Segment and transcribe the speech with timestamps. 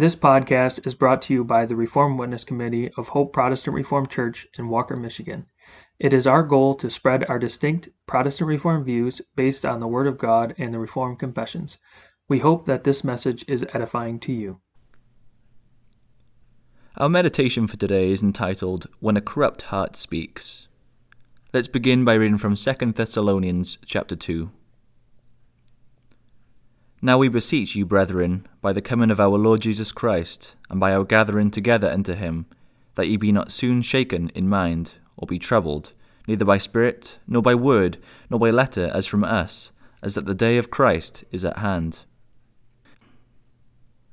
[0.00, 4.08] This podcast is brought to you by the Reformed Witness Committee of Hope Protestant Reformed
[4.08, 5.44] Church in Walker, Michigan.
[5.98, 10.06] It is our goal to spread our distinct Protestant Reformed views based on the Word
[10.06, 11.76] of God and the Reformed Confessions.
[12.30, 14.62] We hope that this message is edifying to you.
[16.96, 20.66] Our meditation for today is entitled When a Corrupt Heart Speaks.
[21.52, 24.50] Let's begin by reading from 2 Thessalonians chapter 2.
[27.02, 30.92] Now we beseech you, brethren, by the coming of our Lord Jesus Christ, and by
[30.92, 32.44] our gathering together unto him,
[32.94, 35.94] that ye be not soon shaken in mind, or be troubled,
[36.28, 37.96] neither by spirit, nor by word,
[38.28, 42.00] nor by letter as from us, as that the day of Christ is at hand.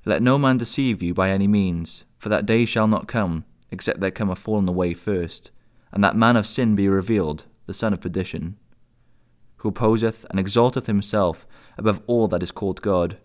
[0.05, 3.99] Let no man deceive you by any means, for that day shall not come, except
[3.99, 5.51] there come a fallen away first,
[5.91, 8.57] and that man of sin be revealed, the son of perdition,
[9.67, 11.45] who opposeth and exalteth himself
[11.77, 13.17] above all that is called God,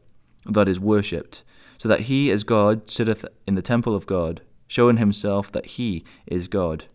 [0.45, 1.45] that is worshipped,
[1.79, 6.05] so that he as God sitteth in the temple of God, showing himself that he
[6.27, 6.87] is God.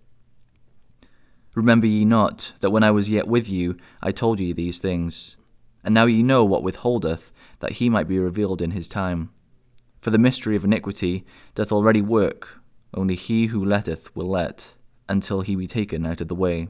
[1.56, 5.38] Remember ye not that when I was yet with you I told you these things,
[5.82, 9.30] and now ye know what withholdeth, that he might be revealed in his time.
[10.02, 11.26] For the mystery of iniquity
[11.56, 12.62] doth already work,
[12.94, 14.76] only he who letteth will let,
[15.08, 16.68] until he be taken out of the way.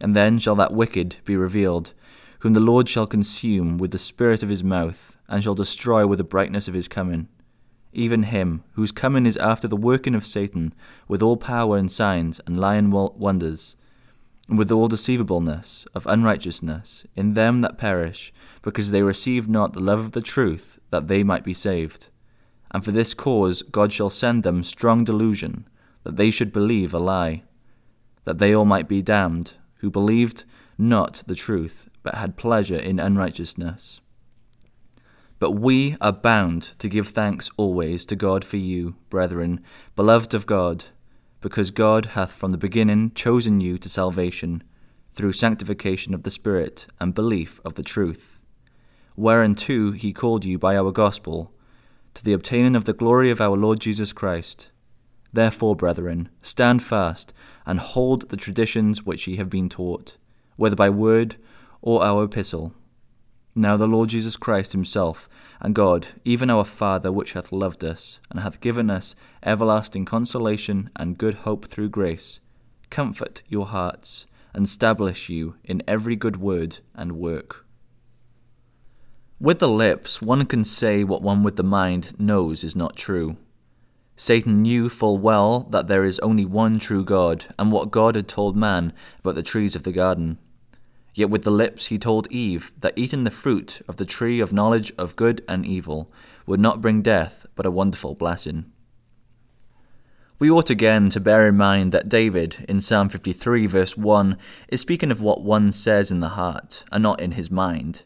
[0.00, 1.92] And then shall that wicked be revealed,
[2.40, 6.18] whom the Lord shall consume with the spirit of his mouth, and shall destroy with
[6.18, 7.28] the brightness of his coming.
[7.92, 10.74] Even him, whose coming is after the working of Satan,
[11.08, 13.76] with all power and signs and lying wonders,
[14.48, 19.80] and with all deceivableness of unrighteousness in them that perish, because they receive not the
[19.80, 22.08] love of the truth, that they might be saved.
[22.70, 25.66] And for this cause God shall send them strong delusion,
[26.02, 27.44] that they should believe a lie,
[28.24, 30.44] that they all might be damned, who believed
[30.78, 34.00] not the truth, but had pleasure in unrighteousness.
[35.38, 39.60] But we are bound to give thanks always to God for you, brethren,
[39.94, 40.86] beloved of God,
[41.42, 44.62] because God hath from the beginning chosen you to salvation,
[45.12, 48.38] through sanctification of the Spirit and belief of the truth,
[49.16, 51.52] whereunto he called you by our gospel,
[52.14, 54.70] to the obtaining of the glory of our Lord Jesus Christ.
[55.34, 57.32] Therefore, brethren, stand fast,
[57.66, 60.16] and hold the traditions which ye have been taught,
[60.54, 61.34] whether by word
[61.82, 62.72] or our epistle.
[63.52, 65.28] Now the Lord Jesus Christ himself,
[65.60, 70.88] and God, even our Father, which hath loved us, and hath given us everlasting consolation
[70.94, 72.38] and good hope through grace,
[72.88, 77.66] comfort your hearts, and establish you in every good word and work.
[79.40, 83.36] With the lips, one can say what one with the mind knows is not true.
[84.16, 88.28] Satan knew full well that there is only one true God, and what God had
[88.28, 90.38] told man about the trees of the garden.
[91.14, 94.52] Yet with the lips he told Eve that eating the fruit of the tree of
[94.52, 96.10] knowledge of good and evil
[96.46, 98.70] would not bring death, but a wonderful blessing.
[100.38, 104.36] We ought again to bear in mind that David, in Psalm 53, verse 1,
[104.68, 108.02] is speaking of what one says in the heart, and not in his mind.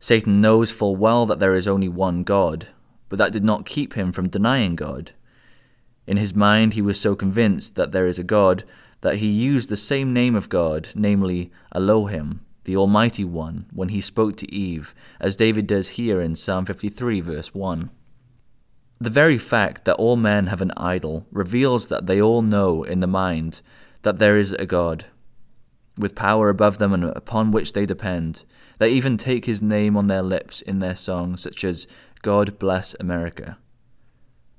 [0.00, 2.68] Satan knows full well that there is only one God,
[3.08, 5.12] but that did not keep him from denying God.
[6.06, 8.64] In his mind, he was so convinced that there is a God
[9.02, 14.00] that he used the same name of God, namely Elohim, the Almighty One, when he
[14.00, 17.90] spoke to Eve, as David does here in Psalm 53, verse 1.
[19.00, 23.00] The very fact that all men have an idol reveals that they all know in
[23.00, 23.60] the mind
[24.02, 25.06] that there is a God,
[25.98, 28.44] with power above them and upon which they depend.
[28.78, 31.88] They even take his name on their lips in their songs, such as
[32.22, 33.58] God bless America.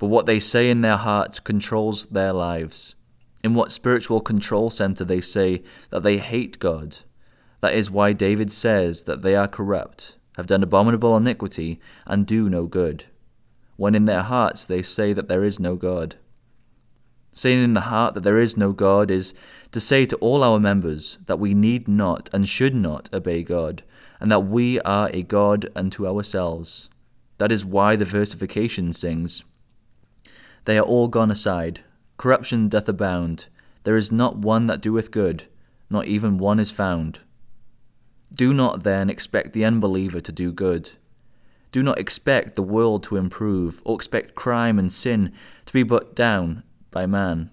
[0.03, 2.95] But what they say in their hearts controls their lives.
[3.41, 6.97] In what spiritual control center they say that they hate God.
[7.61, 12.49] That is why David says that they are corrupt, have done abominable iniquity, and do
[12.49, 13.05] no good,
[13.77, 16.17] when in their hearts they say that there is no God.
[17.31, 19.33] Saying in the heart that there is no God is
[19.71, 23.83] to say to all our members that we need not and should not obey God,
[24.19, 26.89] and that we are a God unto ourselves.
[27.37, 29.45] That is why the versification sings,
[30.65, 31.81] They are all gone aside,
[32.17, 33.47] Corruption doth abound.
[33.83, 35.45] There is not one that doeth good,
[35.89, 37.19] not even one is found.
[38.33, 40.91] Do not then expect the unbeliever to do good.
[41.71, 45.33] Do not expect the world to improve, or expect crime and sin
[45.65, 47.51] to be put down by man.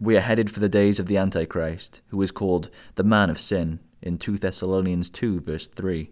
[0.00, 3.40] We are headed for the days of the Antichrist, who is called the man of
[3.40, 6.10] sin in 2 Thessalonians 2, verse 3.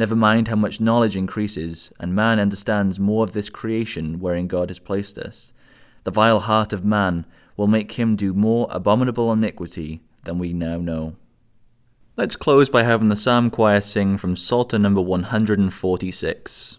[0.00, 4.70] Never mind how much knowledge increases, and man understands more of this creation wherein God
[4.70, 5.52] has placed us
[6.04, 10.78] the vile heart of man will make him do more abominable iniquity than we now
[10.78, 11.16] know.
[12.16, 16.78] Let's close by having the Psalm Choir sing from Psalter number 146.